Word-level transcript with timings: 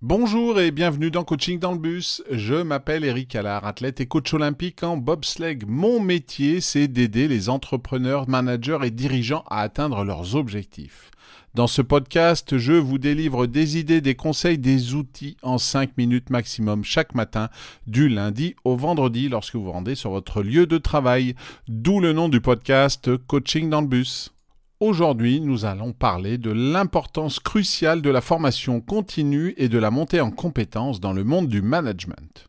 Bonjour 0.00 0.60
et 0.60 0.70
bienvenue 0.70 1.10
dans 1.10 1.24
Coaching 1.24 1.58
dans 1.58 1.72
le 1.72 1.78
bus. 1.78 2.22
Je 2.30 2.54
m'appelle 2.54 3.04
Eric 3.04 3.34
Allard, 3.34 3.66
athlète 3.66 4.00
et 4.00 4.06
coach 4.06 4.32
olympique 4.32 4.84
en 4.84 4.96
bobsleigh. 4.96 5.58
Mon 5.66 5.98
métier, 5.98 6.60
c'est 6.60 6.86
d'aider 6.86 7.26
les 7.26 7.48
entrepreneurs, 7.48 8.28
managers 8.28 8.78
et 8.84 8.92
dirigeants 8.92 9.42
à 9.50 9.60
atteindre 9.60 10.04
leurs 10.04 10.36
objectifs. 10.36 11.10
Dans 11.54 11.66
ce 11.66 11.82
podcast, 11.82 12.58
je 12.58 12.74
vous 12.74 12.98
délivre 12.98 13.46
des 13.46 13.76
idées, 13.76 14.00
des 14.00 14.14
conseils, 14.14 14.58
des 14.58 14.94
outils 14.94 15.36
en 15.42 15.58
5 15.58 15.96
minutes 15.96 16.30
maximum 16.30 16.84
chaque 16.84 17.16
matin, 17.16 17.48
du 17.88 18.08
lundi 18.08 18.54
au 18.62 18.76
vendredi 18.76 19.28
lorsque 19.28 19.56
vous 19.56 19.72
rendez 19.72 19.96
sur 19.96 20.12
votre 20.12 20.44
lieu 20.44 20.66
de 20.66 20.78
travail. 20.78 21.34
D'où 21.66 21.98
le 21.98 22.12
nom 22.12 22.28
du 22.28 22.40
podcast 22.40 23.16
Coaching 23.26 23.68
dans 23.68 23.80
le 23.80 23.88
bus. 23.88 24.32
Aujourd'hui, 24.80 25.40
nous 25.40 25.64
allons 25.64 25.92
parler 25.92 26.38
de 26.38 26.52
l'importance 26.52 27.40
cruciale 27.40 28.00
de 28.00 28.10
la 28.10 28.20
formation 28.20 28.80
continue 28.80 29.52
et 29.56 29.68
de 29.68 29.76
la 29.76 29.90
montée 29.90 30.20
en 30.20 30.30
compétences 30.30 31.00
dans 31.00 31.12
le 31.12 31.24
monde 31.24 31.48
du 31.48 31.62
management. 31.62 32.48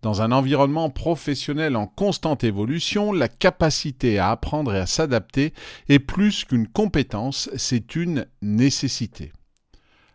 Dans 0.00 0.22
un 0.22 0.30
environnement 0.30 0.88
professionnel 0.88 1.74
en 1.74 1.88
constante 1.88 2.44
évolution, 2.44 3.10
la 3.12 3.26
capacité 3.26 4.20
à 4.20 4.30
apprendre 4.30 4.72
et 4.72 4.78
à 4.78 4.86
s'adapter 4.86 5.52
est 5.88 5.98
plus 5.98 6.44
qu'une 6.44 6.68
compétence, 6.68 7.50
c'est 7.56 7.96
une 7.96 8.26
nécessité. 8.40 9.32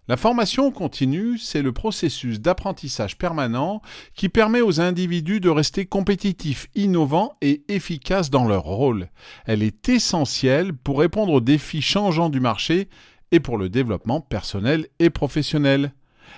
La 0.09 0.17
formation 0.17 0.71
continue, 0.71 1.37
c'est 1.37 1.61
le 1.61 1.71
processus 1.71 2.41
d'apprentissage 2.41 3.15
permanent 3.15 3.83
qui 4.15 4.27
permet 4.27 4.59
aux 4.59 4.81
individus 4.81 5.39
de 5.39 5.51
rester 5.51 5.85
compétitifs, 5.85 6.65
innovants 6.73 7.37
et 7.41 7.61
efficaces 7.67 8.31
dans 8.31 8.47
leur 8.47 8.63
rôle. 8.63 9.09
Elle 9.45 9.61
est 9.61 9.87
essentielle 9.87 10.73
pour 10.73 10.97
répondre 10.97 11.31
aux 11.31 11.41
défis 11.41 11.83
changeants 11.83 12.29
du 12.29 12.39
marché 12.39 12.89
et 13.31 13.39
pour 13.39 13.59
le 13.59 13.69
développement 13.69 14.19
personnel 14.19 14.87
et 14.97 15.11
professionnel. 15.11 15.93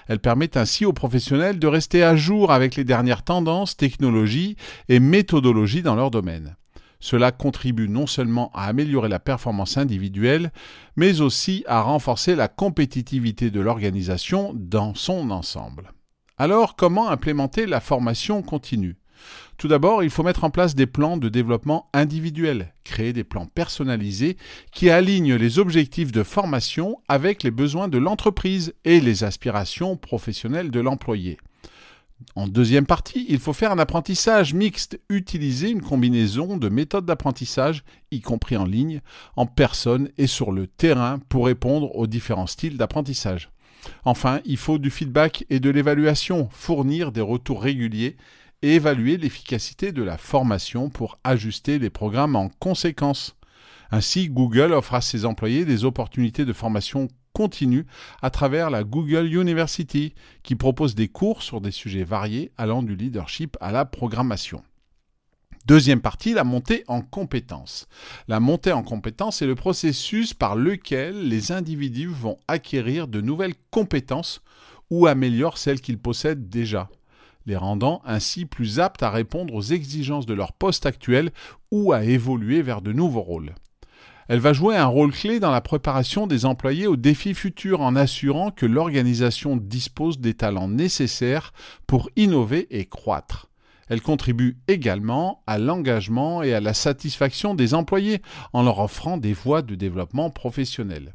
Elle 0.10 0.20
permet 0.20 0.58
ainsi 0.58 0.84
aux 0.84 0.92
professionnels 0.92 1.58
de 1.58 1.68
rester 1.68 2.04
à 2.04 2.18
jour 2.18 2.52
avec 2.52 2.76
les 2.76 2.84
dernières 2.84 3.24
tendances, 3.24 3.78
technologies 3.78 4.58
et 4.90 5.00
méthodologies 5.00 5.82
dans 5.82 5.96
leur 5.96 6.12
domaine. 6.12 6.58
Cela 7.02 7.32
contribue 7.32 7.90
non 7.90 8.08
seulement 8.08 8.52
à 8.54 8.66
améliorer 8.66 9.10
la 9.10 9.20
performance 9.20 9.78
individuelle, 9.78 10.52
mais 10.96 11.20
aussi 11.20 11.66
à 11.68 11.82
renforcer 11.82 12.36
la 12.36 12.48
compétitivité 12.48 13.50
de 13.50 13.60
l'organisation 13.60 14.54
dans 14.56 14.96
son 14.96 15.32
ensemble. 15.32 15.92
Alors, 16.38 16.76
comment 16.76 17.10
implémenter 17.10 17.66
la 17.66 17.82
formation 17.82 18.42
continue? 18.42 18.98
Tout 19.58 19.68
d'abord, 19.68 20.04
il 20.04 20.10
faut 20.10 20.24
mettre 20.24 20.44
en 20.44 20.50
place 20.50 20.74
des 20.74 20.88
plans 20.88 21.18
de 21.18 21.30
développement 21.30 21.90
individuels, 21.94 22.74
créer 22.84 23.14
des 23.14 23.24
plans 23.24 23.46
personnalisés 23.46 24.38
qui 24.72 24.90
alignent 24.90 25.36
les 25.36 25.60
objectifs 25.60 26.12
de 26.12 26.24
formation 26.24 26.98
avec 27.08 27.44
les 27.44 27.52
besoins 27.52 27.88
de 27.88 28.00
l'entreprise 28.00 28.74
et 28.86 29.00
les 29.00 29.24
aspirations 29.24 29.98
professionnelles 29.98 30.72
de 30.72 30.80
l'employé. 30.80 31.38
En 32.36 32.48
deuxième 32.48 32.86
partie, 32.86 33.26
il 33.30 33.40
faut 33.40 33.54
faire 33.54 33.72
un 33.72 33.80
apprentissage 33.80 34.54
mixte, 34.54 35.00
utiliser 35.10 35.70
une 35.70 35.82
combinaison 35.82 36.58
de 36.58 36.70
méthodes 36.70 37.06
d'apprentissage, 37.06 37.84
y 38.12 38.22
compris 38.22 38.58
en 38.58 38.66
ligne, 38.66 39.02
en 39.36 39.46
personne 39.46 40.10
et 40.18 40.28
sur 40.28 40.52
le 40.52 40.68
terrain 40.68 41.20
pour 41.30 41.46
répondre 41.46 41.96
aux 41.96 42.08
différents 42.08 42.48
styles 42.48 42.78
d'apprentissage. 42.78 43.52
Enfin, 44.06 44.40
il 44.46 44.58
faut 44.58 44.78
du 44.78 44.92
feedback 44.92 45.46
et 45.50 45.60
de 45.60 45.70
l'évaluation, 45.70 46.50
fournir 46.52 47.12
des 47.12 47.22
retours 47.22 47.62
réguliers 47.62 48.18
et 48.62 48.76
évaluer 48.76 49.18
l'efficacité 49.18 49.92
de 49.92 50.04
la 50.04 50.18
formation 50.18 50.90
pour 50.90 51.18
ajuster 51.24 51.80
les 51.80 51.90
programmes 51.90 52.36
en 52.36 52.50
conséquence. 52.60 53.36
Ainsi, 53.92 54.30
Google 54.30 54.72
offre 54.74 54.94
à 54.94 55.02
ses 55.02 55.26
employés 55.26 55.66
des 55.66 55.84
opportunités 55.84 56.46
de 56.46 56.54
formation 56.54 57.08
continue 57.34 57.86
à 58.22 58.30
travers 58.30 58.70
la 58.70 58.84
Google 58.84 59.34
University, 59.34 60.14
qui 60.44 60.56
propose 60.56 60.96
des 60.96 61.08
cours 61.08 61.42
sur 61.42 61.62
des 61.62 61.72
sujets 61.72 62.04
variés 62.04 62.52
allant 62.58 62.84
du 62.84 62.96
leadership 62.96 63.58
à 63.62 63.72
la 63.72 63.86
programmation. 63.86 64.64
Deuxième 65.68 66.02
partie, 66.02 66.34
la 66.34 66.44
montée 66.44 66.84
en 66.88 67.02
compétences. 67.02 67.88
La 68.28 68.40
montée 68.40 68.72
en 68.72 68.82
compétences 68.82 69.44
est 69.44 69.48
le 69.48 69.56
processus 69.56 70.34
par 70.34 70.56
lequel 70.56 71.28
les 71.28 71.52
individus 71.52 72.08
vont 72.08 72.38
acquérir 72.48 73.08
de 73.08 73.22
nouvelles 73.22 73.54
compétences 73.70 74.42
ou 74.90 75.06
améliorent 75.06 75.60
celles 75.60 75.80
qu'ils 75.80 76.00
possèdent 76.00 76.50
déjà, 76.50 76.90
les 77.46 77.56
rendant 77.56 78.02
ainsi 78.06 78.46
plus 78.46 78.80
aptes 78.80 79.04
à 79.04 79.12
répondre 79.12 79.54
aux 79.54 79.62
exigences 79.62 80.26
de 80.26 80.34
leur 80.34 80.52
poste 80.52 80.88
actuel 80.88 81.32
ou 81.70 81.94
à 81.94 82.04
évoluer 82.04 82.64
vers 82.64 82.82
de 82.82 82.92
nouveaux 82.92 83.22
rôles. 83.22 83.54
Elle 84.32 84.40
va 84.40 84.54
jouer 84.54 84.78
un 84.78 84.86
rôle 84.86 85.12
clé 85.12 85.42
dans 85.42 85.52
la 85.52 85.60
préparation 85.60 86.26
des 86.26 86.46
employés 86.46 86.88
aux 86.88 86.96
défis 86.96 87.34
futurs 87.34 87.82
en 87.82 87.98
assurant 87.98 88.50
que 88.50 88.66
l'organisation 88.66 89.58
dispose 89.58 90.22
des 90.22 90.36
talents 90.36 90.70
nécessaires 90.70 91.52
pour 91.86 92.10
innover 92.16 92.66
et 92.70 92.86
croître. 92.86 93.50
Elle 93.90 94.02
contribue 94.02 94.58
également 94.70 95.44
à 95.48 95.58
l'engagement 95.58 96.44
et 96.44 96.54
à 96.54 96.62
la 96.62 96.74
satisfaction 96.74 97.56
des 97.56 97.74
employés 97.74 98.22
en 98.54 98.64
leur 98.64 98.80
offrant 98.80 99.18
des 99.18 99.34
voies 99.34 99.64
de 99.64 99.76
développement 99.76 100.30
professionnel. 100.30 101.12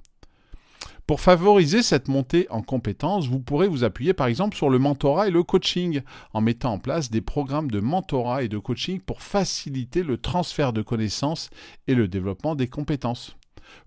Pour 1.07 1.21
favoriser 1.21 1.85
cette 1.85 2.09
montée 2.09 2.49
en 2.51 2.63
compétences, 2.63 3.29
vous 3.29 3.39
pourrez 3.39 3.69
vous 3.69 3.85
appuyer 3.85 4.13
par 4.13 4.27
exemple 4.27 4.57
sur 4.57 4.69
le 4.69 4.81
mentorat 4.81 5.29
et 5.29 5.31
le 5.31 5.45
coaching 5.45 6.01
en 6.33 6.41
mettant 6.41 6.73
en 6.73 6.79
place 6.81 7.13
des 7.13 7.21
programmes 7.21 7.71
de 7.71 7.79
mentorat 7.79 8.43
et 8.43 8.49
de 8.49 8.59
coaching 8.59 8.99
pour 8.99 9.23
faciliter 9.23 10.03
le 10.03 10.19
transfert 10.19 10.73
de 10.73 10.83
connaissances 10.83 11.51
et 11.87 11.95
le 11.95 12.09
développement 12.09 12.57
des 12.57 12.67
compétences. 12.67 13.37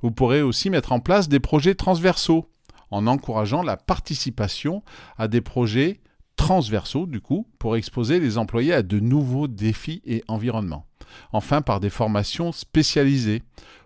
Vous 0.01 0.11
pourrez 0.11 0.41
aussi 0.41 0.69
mettre 0.69 0.93
en 0.93 1.01
place 1.01 1.27
des 1.27 1.41
projets 1.41 1.75
transversaux 1.75 2.49
en 2.89 3.05
encourageant 3.05 3.63
la 3.63 3.75
participation 3.75 4.81
à 5.17 5.27
des 5.27 5.41
projets 5.41 5.99
transversaux 6.37 7.05
du 7.05 7.19
coup 7.19 7.47
pour 7.59 7.75
exposer 7.75 8.21
les 8.21 8.37
employés 8.37 8.73
à 8.73 8.81
de 8.81 9.01
nouveaux 9.01 9.49
défis 9.49 10.01
et 10.05 10.23
environnements. 10.29 10.85
Enfin 11.33 11.61
par 11.61 11.81
des 11.81 11.89
formations 11.89 12.53
spécialisées 12.53 13.43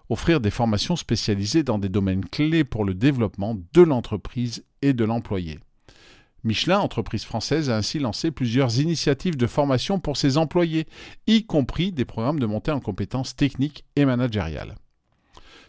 offrir 0.09 0.39
des 0.39 0.51
formations 0.51 0.95
spécialisées 0.95 1.63
dans 1.63 1.77
des 1.77 1.89
domaines 1.89 2.25
clés 2.25 2.63
pour 2.63 2.85
le 2.85 2.93
développement 2.93 3.57
de 3.73 3.81
l'entreprise 3.81 4.65
et 4.81 4.93
de 4.93 5.05
l'employé. 5.05 5.59
Michelin, 6.43 6.79
entreprise 6.79 7.23
française, 7.23 7.69
a 7.69 7.77
ainsi 7.77 7.99
lancé 7.99 8.29
plusieurs 8.29 8.79
initiatives 8.79 9.37
de 9.37 9.47
formation 9.47 9.99
pour 9.99 10.17
ses 10.17 10.37
employés, 10.37 10.87
y 11.25 11.45
compris 11.45 11.93
des 11.93 12.03
programmes 12.03 12.39
de 12.39 12.45
montée 12.45 12.71
en 12.71 12.81
compétences 12.81 13.35
techniques 13.35 13.85
et 13.95 14.03
managériales. 14.03 14.75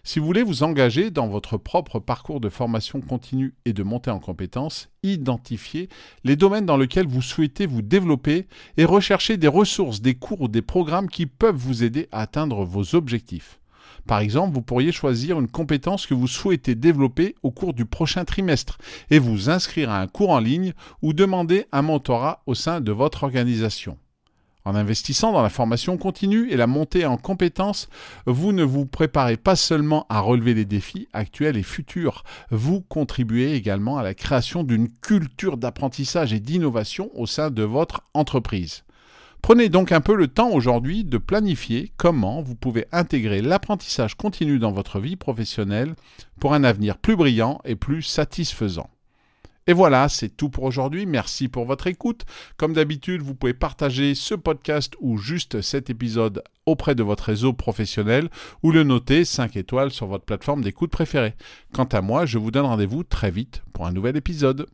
Si 0.07 0.19
vous 0.19 0.27
voulez 0.27 0.43
vous 0.43 0.65
engager 0.65 1.11
dans 1.11 1.29
votre 1.29 1.57
propre 1.57 1.99
parcours 1.99 2.39
de 2.39 2.51
formation 2.51 3.01
continue 3.01 3.55
et 3.65 3.73
de 3.73 3.83
montée 3.83 4.11
en 4.11 4.19
compétences, 4.19 4.91
identifiez 5.03 5.89
les 6.25 6.37
domaines 6.37 6.67
dans 6.67 6.77
lesquels 6.77 7.07
vous 7.07 7.23
souhaitez 7.23 7.65
vous 7.65 7.81
développer 7.81 8.47
et 8.77 8.85
recherchez 8.85 9.39
des 9.39 9.49
ressources, 9.49 10.03
des 10.03 10.15
cours 10.15 10.43
ou 10.43 10.49
des 10.49 10.61
programmes 10.61 11.09
qui 11.09 11.25
peuvent 11.25 11.57
vous 11.57 11.85
aider 11.85 12.09
à 12.13 12.21
atteindre 12.21 12.67
vos 12.67 12.95
objectifs. 12.95 13.61
Par 14.07 14.19
exemple, 14.19 14.55
vous 14.55 14.63
pourriez 14.63 14.93
choisir 14.93 15.41
une 15.41 15.49
compétence 15.49 16.07
que 16.07 16.15
vous 16.15 16.29
souhaitez 16.29 16.75
développer 16.75 17.35
au 17.43 17.51
cours 17.51 17.75
du 17.75 17.87
prochain 17.87 18.25
trimestre 18.25 18.79
et 19.11 19.19
vous 19.19 19.51
inscrire 19.51 19.91
à 19.91 20.01
un 20.01 20.07
cours 20.07 20.31
en 20.31 20.41
ligne 20.41 20.75
ou 21.03 21.13
demander 21.13 21.67
un 21.73 21.83
mentorat 21.83 22.43
au 22.47 22.55
sein 22.55 22.81
de 22.81 22.93
votre 22.93 23.25
organisation. 23.25 23.99
En 24.67 24.75
investissant 24.75 25.33
dans 25.33 25.43
la 25.43 25.51
formation 25.51 25.99
continue 25.99 26.51
et 26.51 26.57
la 26.57 26.67
montée 26.67 27.05
en 27.05 27.19
compétences, 27.19 27.89
vous 28.25 28.53
ne 28.53 28.63
vous 28.63 28.87
préparez 28.87 29.37
pas 29.37 29.57
seulement 29.57 30.07
à 30.09 30.21
relever 30.21 30.55
les 30.55 30.65
défis 30.65 31.07
actuels 31.13 31.59
et 31.59 31.63
futurs, 31.63 32.25
vous 32.51 32.81
contribuez 32.81 33.53
également 33.53 33.99
à 33.99 34.03
la 34.03 34.15
création 34.15 34.65
d'une 34.65 34.89
culture 34.89 35.59
d'apprentissage 35.59 36.33
et 36.33 36.41
d'innovation 36.41 37.11
au 37.15 37.27
sein 37.27 37.51
de 37.51 37.63
votre 37.63 38.05
entreprise. 38.15 38.85
Prenez 39.45 39.69
donc 39.69 39.93
un 39.93 40.01
peu 40.01 40.15
le 40.15 40.29
temps 40.29 40.49
aujourd'hui 40.53 41.05
de 41.05 41.19
planifier 41.19 41.93
comment 41.99 42.41
vous 42.41 42.55
pouvez 42.55 42.87
intégrer 42.93 43.43
l'apprentissage 43.43 44.15
continu 44.15 44.59
dans 44.59 44.73
votre 44.73 45.01
vie 45.01 45.17
professionnelle 45.17 45.97
pour 46.41 46.55
un 46.55 46.65
avenir 46.65 46.97
plus 46.97 47.15
brillant 47.15 47.61
et 47.67 47.77
plus 47.77 48.01
satisfaisant. 48.01 48.89
Et 49.67 49.75
voilà, 49.75 50.09
c'est 50.09 50.31
tout 50.31 50.49
pour 50.49 50.65
aujourd'hui. 50.65 51.05
Merci 51.05 51.49
pour 51.49 51.67
votre 51.67 51.89
écoute. 51.89 52.25
Comme 52.57 52.73
d'habitude, 52.73 53.21
vous 53.21 53.35
pouvez 53.35 53.53
partager 53.53 54.15
ce 54.15 54.35
podcast 54.35 54.95
ou 54.99 55.19
juste 55.19 55.61
cet 55.61 55.91
épisode 55.91 56.43
auprès 56.65 56.95
de 56.95 57.03
votre 57.03 57.25
réseau 57.25 57.53
professionnel 57.53 58.31
ou 58.63 58.73
le 58.73 58.83
noter 58.83 59.27
5 59.27 59.57
étoiles 59.57 59.91
sur 59.91 60.07
votre 60.07 60.25
plateforme 60.25 60.63
d'écoute 60.63 60.91
préférée. 60.91 61.35
Quant 61.75 61.85
à 61.85 62.01
moi, 62.01 62.25
je 62.25 62.39
vous 62.39 62.51
donne 62.51 62.65
rendez-vous 62.65 63.05
très 63.05 63.31
vite 63.31 63.63
pour 63.75 63.87
un 63.87 63.93
nouvel 63.93 64.17
épisode. 64.17 64.65